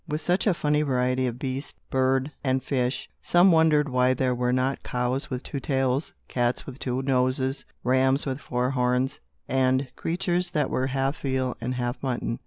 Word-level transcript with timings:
With 0.07 0.19
such 0.19 0.47
a 0.47 0.55
funny 0.55 0.81
variety 0.81 1.27
of 1.27 1.37
beast, 1.37 1.75
bird, 1.91 2.31
and 2.43 2.63
fish, 2.63 3.07
some 3.21 3.51
wondered 3.51 3.87
why 3.87 4.15
there 4.15 4.33
were 4.33 4.51
not 4.51 4.81
cows 4.81 5.29
with 5.29 5.43
two 5.43 5.59
tails, 5.59 6.11
cats 6.27 6.65
with 6.65 6.79
two 6.79 7.03
noses, 7.03 7.65
rams 7.83 8.25
with 8.25 8.39
four 8.39 8.71
horns, 8.71 9.19
and 9.47 9.89
creatures 9.95 10.49
that 10.49 10.71
were 10.71 10.87
half 10.87 11.21
veal 11.21 11.55
and 11.61 11.75
half 11.75 12.01
mutton. 12.01 12.39